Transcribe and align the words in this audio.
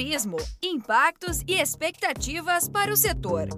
Turismo, 0.00 0.38
impactos 0.62 1.42
e 1.46 1.60
expectativas 1.60 2.70
para 2.70 2.90
o 2.90 2.96
setor. 2.96 3.48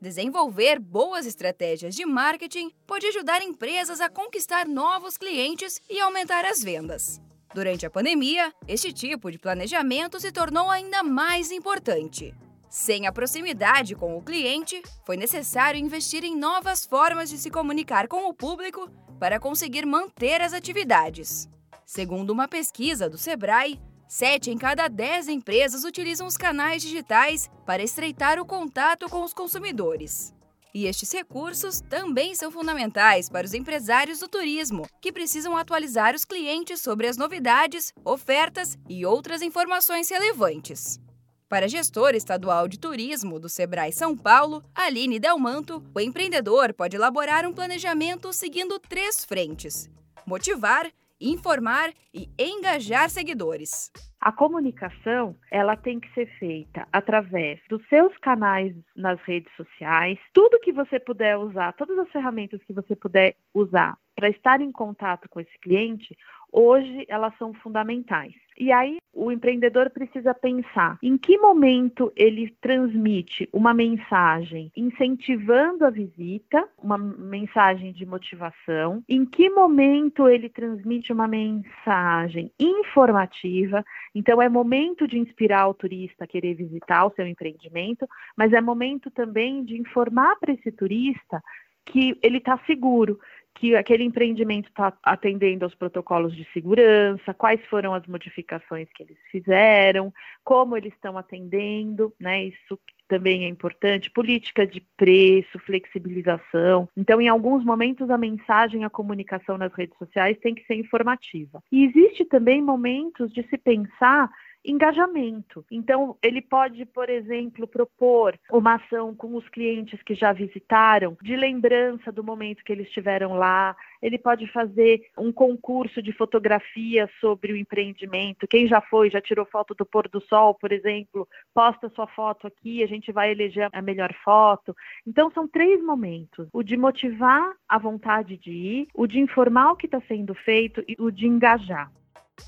Desenvolver 0.00 0.80
boas 0.80 1.24
estratégias 1.24 1.94
de 1.94 2.04
marketing 2.04 2.72
pode 2.84 3.06
ajudar 3.06 3.42
empresas 3.42 4.00
a 4.00 4.08
conquistar 4.08 4.66
novos 4.66 5.16
clientes 5.16 5.80
e 5.88 6.00
aumentar 6.00 6.44
as 6.44 6.64
vendas. 6.64 7.20
Durante 7.54 7.86
a 7.86 7.90
pandemia, 7.90 8.52
este 8.66 8.92
tipo 8.92 9.30
de 9.30 9.38
planejamento 9.38 10.18
se 10.18 10.32
tornou 10.32 10.68
ainda 10.68 11.04
mais 11.04 11.52
importante. 11.52 12.34
Sem 12.68 13.06
a 13.06 13.12
proximidade 13.12 13.94
com 13.94 14.18
o 14.18 14.22
cliente, 14.22 14.82
foi 15.06 15.16
necessário 15.16 15.78
investir 15.78 16.24
em 16.24 16.36
novas 16.36 16.84
formas 16.84 17.30
de 17.30 17.38
se 17.38 17.52
comunicar 17.52 18.08
com 18.08 18.28
o 18.28 18.34
público 18.34 18.90
para 19.20 19.38
conseguir 19.38 19.86
manter 19.86 20.42
as 20.42 20.52
atividades. 20.52 21.48
Segundo 21.86 22.30
uma 22.30 22.48
pesquisa 22.48 23.08
do 23.08 23.18
Sebrae, 23.18 23.80
Sete 24.06 24.50
em 24.50 24.56
cada 24.58 24.86
dez 24.86 25.28
empresas 25.28 25.82
utilizam 25.82 26.26
os 26.26 26.36
canais 26.36 26.82
digitais 26.82 27.50
para 27.66 27.82
estreitar 27.82 28.38
o 28.38 28.46
contato 28.46 29.08
com 29.08 29.24
os 29.24 29.32
consumidores. 29.32 30.32
E 30.74 30.86
estes 30.86 31.12
recursos 31.12 31.80
também 31.80 32.34
são 32.34 32.50
fundamentais 32.50 33.28
para 33.28 33.46
os 33.46 33.54
empresários 33.54 34.18
do 34.18 34.28
turismo, 34.28 34.86
que 35.00 35.12
precisam 35.12 35.56
atualizar 35.56 36.14
os 36.14 36.24
clientes 36.24 36.80
sobre 36.80 37.06
as 37.06 37.16
novidades, 37.16 37.92
ofertas 38.04 38.76
e 38.88 39.06
outras 39.06 39.40
informações 39.40 40.08
relevantes. 40.08 41.00
Para 41.48 41.66
a 41.66 41.68
gestora 41.68 42.16
estadual 42.16 42.66
de 42.66 42.78
turismo 42.78 43.38
do 43.38 43.48
Sebrae 43.48 43.92
São 43.92 44.16
Paulo, 44.16 44.64
Aline 44.74 45.20
Delmanto, 45.20 45.82
o 45.94 46.00
empreendedor 46.00 46.72
pode 46.72 46.96
elaborar 46.96 47.46
um 47.46 47.52
planejamento 47.52 48.32
seguindo 48.32 48.78
três 48.80 49.24
frentes: 49.24 49.88
motivar, 50.26 50.90
informar 51.30 51.92
e 52.12 52.28
engajar 52.38 53.10
seguidores. 53.10 53.90
A 54.24 54.32
comunicação, 54.32 55.36
ela 55.50 55.76
tem 55.76 56.00
que 56.00 56.10
ser 56.14 56.24
feita 56.38 56.88
através 56.90 57.60
dos 57.68 57.86
seus 57.88 58.16
canais 58.16 58.74
nas 58.96 59.20
redes 59.20 59.54
sociais, 59.54 60.18
tudo 60.32 60.58
que 60.60 60.72
você 60.72 60.98
puder 60.98 61.36
usar, 61.36 61.74
todas 61.74 61.98
as 61.98 62.10
ferramentas 62.10 62.64
que 62.64 62.72
você 62.72 62.96
puder 62.96 63.36
usar 63.52 63.98
para 64.16 64.30
estar 64.30 64.62
em 64.62 64.72
contato 64.72 65.28
com 65.28 65.40
esse 65.40 65.58
cliente, 65.58 66.16
hoje 66.50 67.04
elas 67.06 67.36
são 67.36 67.52
fundamentais. 67.52 68.32
E 68.58 68.70
aí 68.70 68.98
o 69.12 69.30
empreendedor 69.30 69.90
precisa 69.90 70.32
pensar 70.32 70.98
em 71.02 71.16
que 71.18 71.36
momento 71.38 72.12
ele 72.16 72.54
transmite 72.60 73.48
uma 73.52 73.74
mensagem 73.74 74.70
incentivando 74.76 75.84
a 75.84 75.90
visita, 75.90 76.68
uma 76.78 76.96
mensagem 76.96 77.92
de 77.92 78.06
motivação, 78.06 79.02
em 79.08 79.24
que 79.24 79.50
momento 79.50 80.28
ele 80.28 80.48
transmite 80.48 81.12
uma 81.12 81.26
mensagem 81.26 82.52
informativa. 82.58 83.84
Então 84.14 84.40
é 84.40 84.48
momento 84.48 85.08
de 85.08 85.18
inspirar 85.18 85.66
o 85.68 85.74
turista 85.74 86.24
a 86.24 86.26
querer 86.26 86.54
visitar 86.54 87.04
o 87.04 87.12
seu 87.14 87.26
empreendimento, 87.26 88.06
mas 88.36 88.52
é 88.52 88.60
momento 88.60 89.10
também 89.10 89.64
de 89.64 89.76
informar 89.76 90.36
para 90.36 90.52
esse 90.52 90.70
turista 90.70 91.42
que 91.84 92.18
ele 92.22 92.38
está 92.38 92.58
seguro, 92.66 93.18
que 93.54 93.76
aquele 93.76 94.04
empreendimento 94.04 94.68
está 94.68 94.92
atendendo 95.02 95.64
aos 95.64 95.74
protocolos 95.74 96.34
de 96.34 96.44
segurança, 96.52 97.32
quais 97.32 97.64
foram 97.66 97.94
as 97.94 98.06
modificações 98.06 98.88
que 98.94 99.02
eles 99.02 99.16
fizeram, 99.30 100.12
como 100.42 100.76
eles 100.76 100.92
estão 100.92 101.16
atendendo, 101.16 102.12
né? 102.18 102.44
Isso 102.44 102.78
também 103.06 103.44
é 103.44 103.48
importante, 103.48 104.10
política 104.10 104.66
de 104.66 104.80
preço, 104.96 105.58
flexibilização. 105.60 106.88
Então, 106.96 107.20
em 107.20 107.28
alguns 107.28 107.64
momentos, 107.64 108.10
a 108.10 108.18
mensagem, 108.18 108.84
a 108.84 108.90
comunicação 108.90 109.56
nas 109.56 109.72
redes 109.72 109.96
sociais 109.98 110.38
tem 110.38 110.54
que 110.54 110.64
ser 110.64 110.74
informativa. 110.74 111.62
E 111.70 111.84
existe 111.84 112.24
também 112.24 112.62
momentos 112.62 113.32
de 113.32 113.42
se 113.48 113.58
pensar 113.58 114.30
engajamento. 114.64 115.64
Então, 115.70 116.16
ele 116.22 116.40
pode, 116.40 116.84
por 116.86 117.10
exemplo, 117.10 117.66
propor 117.66 118.38
uma 118.50 118.76
ação 118.76 119.14
com 119.14 119.36
os 119.36 119.48
clientes 119.48 120.02
que 120.02 120.14
já 120.14 120.32
visitaram, 120.32 121.16
de 121.22 121.36
lembrança 121.36 122.10
do 122.10 122.24
momento 122.24 122.64
que 122.64 122.72
eles 122.72 122.86
estiveram 122.86 123.34
lá. 123.34 123.76
Ele 124.00 124.18
pode 124.18 124.46
fazer 124.52 125.02
um 125.18 125.32
concurso 125.32 126.02
de 126.02 126.12
fotografia 126.12 127.08
sobre 127.20 127.52
o 127.52 127.56
empreendimento. 127.56 128.48
Quem 128.48 128.66
já 128.66 128.80
foi, 128.80 129.10
já 129.10 129.20
tirou 129.20 129.44
foto 129.46 129.74
do 129.74 129.84
pôr 129.84 130.08
do 130.08 130.20
sol, 130.22 130.54
por 130.54 130.72
exemplo, 130.72 131.28
posta 131.52 131.88
sua 131.90 132.06
foto 132.06 132.46
aqui, 132.46 132.82
a 132.82 132.86
gente 132.86 133.12
vai 133.12 133.30
eleger 133.30 133.68
a 133.72 133.82
melhor 133.82 134.14
foto. 134.24 134.74
Então, 135.06 135.30
são 135.30 135.46
três 135.46 135.82
momentos: 135.82 136.48
o 136.52 136.62
de 136.62 136.76
motivar 136.76 137.52
a 137.68 137.78
vontade 137.78 138.36
de 138.36 138.50
ir, 138.50 138.88
o 138.94 139.06
de 139.06 139.20
informar 139.20 139.72
o 139.72 139.76
que 139.76 139.86
está 139.86 140.00
sendo 140.08 140.34
feito 140.34 140.82
e 140.88 140.96
o 140.98 141.10
de 141.10 141.26
engajar. 141.26 141.90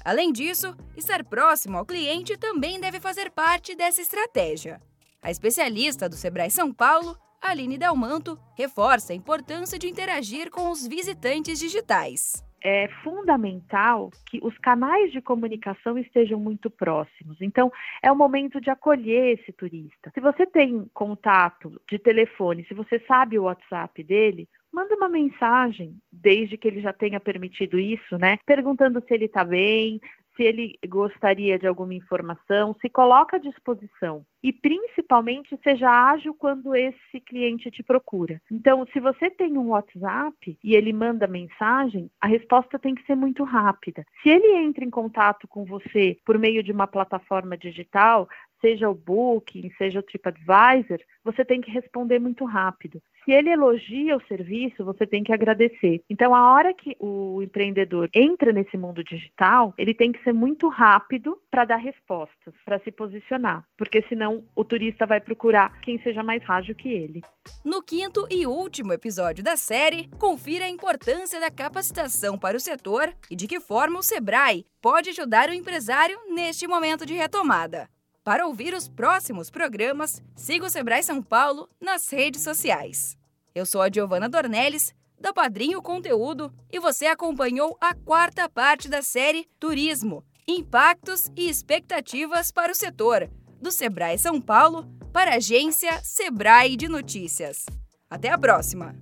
Além 0.04 0.32
disso, 0.32 0.76
estar 0.97 1.24
próximo 1.24 1.78
ao 1.78 1.86
cliente 1.86 2.36
também 2.36 2.80
deve 2.80 3.00
fazer 3.00 3.30
parte 3.30 3.74
dessa 3.74 4.00
estratégia. 4.00 4.80
A 5.22 5.30
especialista 5.30 6.08
do 6.08 6.14
Sebrae 6.14 6.50
São 6.50 6.72
Paulo, 6.72 7.16
Aline 7.41 7.78
Delmanto, 7.78 8.38
reforça 8.56 9.12
a 9.12 9.16
importância 9.16 9.78
de 9.78 9.88
interagir 9.88 10.50
com 10.50 10.70
os 10.70 10.86
visitantes 10.86 11.58
digitais 11.58 12.46
é 12.66 12.88
fundamental 13.04 14.10
que 14.28 14.41
os 14.42 14.58
canais 14.58 15.12
de 15.12 15.20
comunicação 15.20 15.96
estejam 15.96 16.41
muito 16.41 16.69
próximos. 16.69 17.41
Então, 17.41 17.70
é 18.02 18.10
o 18.10 18.16
momento 18.16 18.60
de 18.60 18.69
acolher 18.69 19.38
esse 19.38 19.52
turista. 19.52 20.10
Se 20.12 20.20
você 20.20 20.44
tem 20.44 20.91
contato 20.92 21.80
de 21.88 21.96
telefone, 21.96 22.66
se 22.66 22.75
você 22.75 22.98
sabe 23.06 23.38
o 23.38 23.44
WhatsApp 23.44 24.02
dele, 24.02 24.48
manda 24.76 24.94
uma 24.94 25.09
mensagem, 25.09 25.97
desde 26.12 26.59
que 26.59 26.69
ele 26.69 26.82
já 26.82 26.92
tenha 26.92 27.19
permitido 27.19 27.78
isso, 27.78 28.19
né? 28.19 28.37
Perguntando 28.44 29.03
se 29.03 29.14
ele 29.14 29.25
está 29.25 29.42
bem, 29.42 29.98
se 30.37 30.42
ele 30.42 30.78
gostaria 30.87 31.59
de 31.59 31.66
alguma 31.66 31.94
informação, 31.94 32.76
se 32.81 32.91
coloca 32.91 33.37
à 33.37 33.41
disposição 33.41 34.22
e 34.42 34.53
principalmente 34.53 35.59
seja 35.64 35.88
ágil 35.88 36.34
quando 36.34 36.76
esse 36.76 37.20
cliente 37.26 37.70
te 37.70 37.82
procura. 37.82 38.41
Então, 38.53 38.87
se 38.92 39.00
você 39.00 39.31
tem 39.31 39.56
um 39.56 39.70
WhatsApp 39.70 40.59
e 40.62 40.76
ele 40.76 40.93
manda 40.93 41.26
mensagem, 41.26 42.10
a 42.20 42.26
resposta 42.26 42.78
tem 42.78 42.94
que 42.94 43.04
ser 43.06 43.16
muito 43.16 43.43
rápida. 43.43 44.04
Se 44.22 44.28
ele 44.28 44.53
entra 44.58 44.84
em 44.84 44.91
contato 44.91 45.48
com 45.48 45.64
você 45.64 46.19
por 46.25 46.38
meio 46.38 46.62
de 46.62 46.70
uma 46.70 46.87
plataforma 46.87 47.56
digital, 47.56 48.28
seja 48.61 48.89
o 48.89 48.94
Booking, 48.94 49.71
seja 49.78 50.00
o 50.00 50.03
TripAdvisor, 50.03 50.99
você 51.25 51.44
tem 51.44 51.61
que 51.61 51.71
responder 51.71 52.19
muito 52.19 52.44
rápido. 52.44 53.00
Se 53.25 53.33
ele 53.33 53.50
elogia 53.50 54.17
o 54.17 54.22
serviço, 54.28 54.84
você 54.84 55.05
tem 55.05 55.25
que 55.25 55.33
agradecer. 55.33 56.00
Então, 56.09 56.33
a 56.33 56.53
hora 56.53 56.72
que 56.72 56.97
o 57.00 57.43
empreendedor 57.43 58.09
entra 58.15 58.53
nesse 58.53 58.77
mundo 58.77 59.03
digital, 59.03 59.75
ele 59.77 59.93
tem 59.93 60.12
que 60.12 60.22
ser 60.22 60.33
muito 60.33 60.69
rápido 60.69 61.37
para 61.50 61.65
dar 61.65 61.77
respostas, 61.78 62.55
para 62.65 62.78
se 62.78 62.93
posicionar, 62.93 63.67
porque 63.77 64.00
senão 64.09 64.44
o 64.55 64.65
turista 64.65 65.05
vai 65.05 65.21
procurar 65.21 65.81
quem 65.81 65.99
seja 66.03 66.23
mais 66.23 66.41
rádio 66.44 66.77
que 66.77 66.88
ele. 66.88 67.21
No 67.65 67.83
quinto 67.83 68.28
e 68.31 68.47
último 68.47 68.93
episódio 68.93 69.43
da 69.43 69.56
série, 69.56 70.09
confira 70.21 70.67
a 70.67 70.71
importância 70.71 71.41
da 71.41 71.50
capacitação 71.50 72.38
para 72.38 72.56
o 72.56 72.61
setor 72.61 73.12
e 73.28 73.34
de 73.34 73.49
que 73.49 73.59
forma 73.59 73.99
o 73.99 74.05
Sebrae 74.05 74.65
pode 74.81 75.11
ajudar 75.11 75.49
o 75.49 75.55
empresário 75.55 76.17
neste 76.28 76.69
momento 76.69 77.05
de 77.05 77.15
retomada. 77.15 77.88
Para 78.26 78.44
ouvir 78.44 78.75
os 78.75 78.88
próximos 78.88 79.50
programas, 79.50 80.20
siga 80.34 80.66
o 80.66 80.69
Sebrae 80.69 81.00
São 81.00 81.22
Paulo 81.22 81.69
nas 81.81 82.09
redes 82.09 82.42
sociais. 82.42 83.16
Eu 83.54 83.64
sou 83.64 83.81
a 83.81 83.88
Giovana 83.88 84.28
Dornelles, 84.28 84.92
da 85.16 85.32
Padrinho 85.32 85.81
Conteúdo, 85.81 86.53
e 86.69 86.81
você 86.81 87.06
acompanhou 87.06 87.78
a 87.81 87.94
quarta 87.94 88.48
parte 88.48 88.88
da 88.88 89.00
série 89.00 89.47
Turismo, 89.60 90.25
Impactos 90.48 91.31
e 91.37 91.48
Expectativas 91.48 92.50
para 92.50 92.72
o 92.72 92.75
Setor, 92.75 93.31
do 93.62 93.70
Sebrae 93.70 94.19
São 94.19 94.41
Paulo 94.41 94.93
para 95.12 95.31
a 95.31 95.37
agência 95.37 96.03
Sebrae 96.03 96.76
de 96.76 96.88
Notícias. 96.88 97.64
Até 98.10 98.31
a 98.31 98.37
próxima! 98.37 98.97